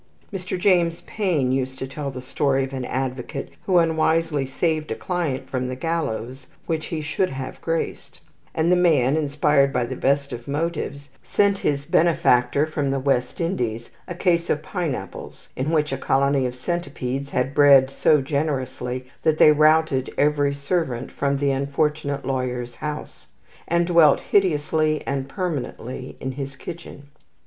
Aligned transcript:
Mr. 0.33 0.57
James 0.57 1.01
Payn 1.03 1.51
used 1.51 1.77
to 1.77 1.85
tell 1.85 2.09
the 2.09 2.21
tale 2.23 2.55
of 2.55 2.73
an 2.73 2.85
advocate 2.85 3.49
who 3.67 3.77
unwisely 3.77 4.47
saved 4.47 4.89
a 4.89 4.95
client 4.95 5.47
from 5.47 5.67
the 5.67 5.75
gallows 5.75 6.47
which 6.65 6.87
he 6.87 7.01
should 7.01 7.29
have 7.29 7.61
graced; 7.61 8.19
and 8.55 8.71
the 8.71 8.75
man, 8.75 9.15
inspired 9.15 9.71
by 9.71 9.85
the 9.85 9.95
best 9.95 10.33
of 10.33 10.47
motives, 10.47 11.11
sent 11.21 11.59
his 11.59 11.85
benefactor 11.85 12.65
from 12.65 12.89
the 12.89 12.99
West 12.99 13.39
Indies 13.39 13.91
a 14.07 14.15
case 14.15 14.49
of 14.49 14.63
pineapples 14.63 15.49
in 15.55 15.69
which 15.69 15.91
a 15.91 15.99
colony 15.99 16.47
of 16.47 16.55
centipedes 16.55 17.29
had 17.29 17.53
bred 17.53 17.91
so 17.91 18.21
generously 18.21 19.05
that 19.21 19.37
they 19.37 19.51
routed 19.51 20.11
every 20.17 20.55
servant 20.55 21.11
from 21.11 21.37
the 21.37 21.51
unfortunate 21.51 22.25
lawyer's 22.25 22.77
house, 22.77 23.27
and 23.67 23.85
dwelt 23.85 24.19
hideously 24.19 25.05
and 25.05 25.29
permanently 25.29 26.17
in 26.19 26.31
his 26.31 26.55
kitchen. 26.55 27.03